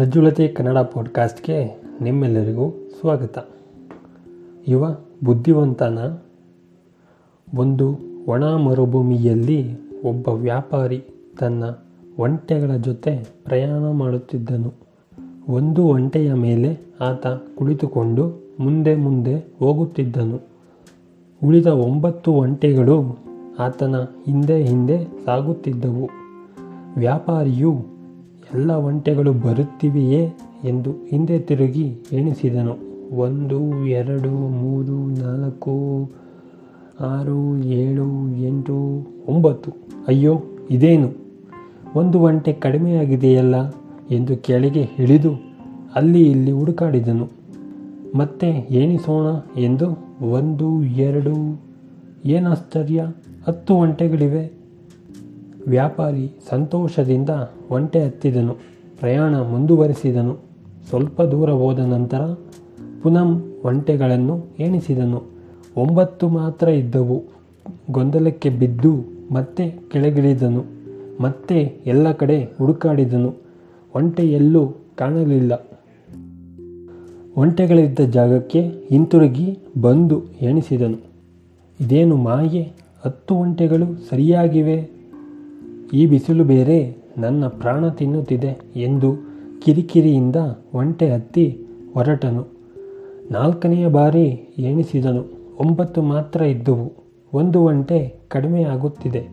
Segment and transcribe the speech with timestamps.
[0.00, 2.70] ಪ್ರಜ್ವಲತೆ ಕನ್ನಡ ಪಾಡ್ಕಾಸ್ಟ್ಗೆ ನಿಮ್ಮೆಲ್ಲರಿಗೂ
[3.00, 3.48] ಸ್ವಾಗತ.
[4.68, 6.18] ಯುವ ಬುದ್ಧಿವಂತನ
[7.54, 11.04] ಒಂದು ಒಣ ಮರುಭೂಮಿಯಲ್ಲಿ ಒಬ್ಬ ವ್ಯಾಪಾರಿ
[11.38, 11.64] ತನ್ನ
[12.18, 14.72] ಒಂಟೆಗಳ ಜೊತೆ ಪ್ರಯಾಣ ಮಾಡುತ್ತಿದ್ದನು.
[15.48, 20.40] ಒಂದು ಒಂಟೆಯ ಮೇಲೆ ಆತ ಕುಳಿತುಕೊಂಡು ಮುಂದೆ ಮುಂದೆ ಹೋಗುತ್ತಿದ್ದನು.
[21.44, 23.18] ಉಳಿದ ಒಂಬತ್ತು ಒಂಟೆಗಳು
[23.58, 26.08] ಆತನ ಹಿಂದೆ ಹಿಂದೆ ಸಾಗುತ್ತಿದ್ದವು.
[26.96, 27.99] ವ್ಯಾಪಾರಿಯು
[28.54, 30.28] ಎಲ್ಲ ಒಂಟೆಗಳು ಬರುತ್ತಿವೆಯೇ
[30.64, 32.76] ಎಂದು ಹಿಂದೆ ತಿರುಗಿ ಎಣಿಸಿದನು.
[33.16, 36.10] ಒಂದು, ಎರಡು, ಮೂರು, ನಾಲ್ಕು,
[37.00, 39.72] ಆರು, ಏಳು, ಎಂಟು, ಒಂಬತ್ತು.
[40.08, 41.10] ಅಯ್ಯೋ, ಇದೇನು?
[41.96, 43.70] ಒಂದು ಒಂಟೆ ಕಡಿಮೆಯಾಗಿದೆಯಲ್ಲ
[44.10, 45.34] ಎಂದು ಕೆಳಗೆ ಇಳಿದು
[45.94, 47.28] ಅಲ್ಲಿ ಇಲ್ಲಿ ಹುಡುಕಾಡಿದನು.
[48.14, 49.86] ಮತ್ತೆ ಎಣಿಸೋಣ ಎಂದು
[50.30, 51.60] ಒಂದು, ಎರಡು,
[52.24, 53.04] ಏನಾಶ್ಚರ್ಯ,
[53.46, 54.59] ಹತ್ತು ಒಂಟೆಗಳಿವೆ.
[55.68, 57.30] ವ್ಯಾಪಾರಿ ಸಂತೋಷದಿಂದ
[57.70, 58.56] ಒಂಟೆ ಹತ್ತಿದನು,
[59.00, 60.38] ಪ್ರಯಾಣ ಮುಂದುವರಿಸಿದನು.
[60.88, 62.20] ಸ್ವಲ್ಪ ದೂರ ಹೋದ ನಂತರ
[63.02, 65.22] ಪುನಃ ಒಂಟೆಗಳನ್ನು ಎಣಿಸಿದನು.
[65.76, 67.22] ಒಂಬತ್ತು ಮಾತ್ರ ಇದ್ದವು.
[67.90, 68.94] ಗೊಂದಲಕ್ಕೆ ಬಿದ್ದು
[69.32, 70.64] ಮತ್ತೆ ಕೆಳಗಿಳಿದನು,
[71.20, 73.34] ಮತ್ತೆ ಎಲ್ಲ ಕಡೆ ಹುಡುಕಾಡಿದನು.
[73.94, 75.66] ಒಂಟೆ ಎಲ್ಲೂ ಕಾಣಲಿಲ್ಲ.
[77.36, 80.96] ಒಂಟೆಗಳಿದ್ದ ಜಾಗಕ್ಕೆ ಹಿಂತಿರುಗಿ ಬಂದು ಎಣಿಸಿದನು.
[81.80, 82.72] ಇದೇನು ಮಾಯೆ?
[83.04, 84.99] ಹತ್ತು ಒಂಟೆಗಳು ಸರಿಯಾಗಿವೆ?
[85.92, 89.12] ಈ ಬಿಸಿಲು ಬೇರೆ, ನನ್ನ ಪ್ರಾಣ ತಿನ್ನುತ್ತಿದೆ ಎಂದು
[89.64, 90.36] ಕಿರಿಕಿರಿಯಿಂದ
[90.74, 91.62] ಒಂಟೆ ಹತ್ತಿ
[91.94, 92.46] ಹೊರಟನು.
[93.30, 94.26] ನಾಲ್ಕನೆಯ ಬಾರಿ
[94.58, 95.24] ಎಣಿಸಿದನು.
[95.60, 96.92] ಒಂಬತ್ತು ಮಾತ್ರ ಇದ್ದುವು.
[97.34, 99.26] ಒಂದು ಒಂಟೆ ಕಡಿಮೆಯಾಗುತ್ತಿದೆ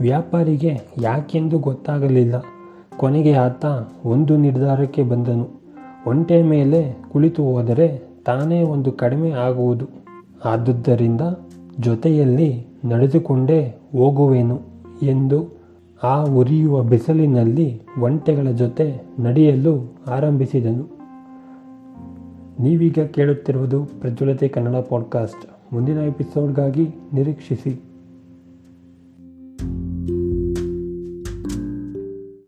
[0.00, 2.34] ವ್ಯಾಪಾರಿಗೆ ಯಾಕೆಂದು ಗೊತ್ತಾಗಲಿಲ್ಲ.
[2.96, 3.64] ಕೊನೆಗೆ ಆತ
[4.04, 5.48] ಒಂದು ನಿರ್ಧಾರಕ್ಕೆ ಬಂದನು.
[6.06, 9.86] ಒಂಟೆ ಮೇಲೆ ಕುಳಿತು ಹೋದರೆ ತಾನೇ ಒಂದು ಕಡಿಮೆ ಆಗುವುದು.
[10.44, 11.20] ಆದುದರಿಂದ
[11.80, 14.60] ಜೊತೆಯಲ್ಲಿ ನಡೆದುಕೊಂಡೇ ಹೋಗುವೆನು
[15.02, 15.56] ಎಂದು
[16.02, 20.96] ಆ ಉರಿಯುವ ಬಿಸಿಲಿನಲ್ಲಿ ಒಂಟೆಗಳ ಜೊತೆ ನಡೆಯಲು ಆರಂಭಿಸಿದನು.
[22.62, 25.74] ನೀವೀಗ ಕೇಳುತ್ತಿರುವುದು ಪ್ರಜ್ವಲತೆ ಕನ್ನಡ ಪಾಡ್ಕಾಸ್ಟ್.
[25.74, 27.95] ಮುಂದಿನ ಎಪಿಸೋಡ್ಗಾಗಿ ನಿರೀಕ್ಷಿಸಿ.